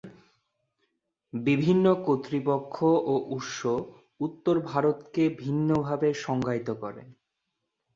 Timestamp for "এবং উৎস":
3.03-3.59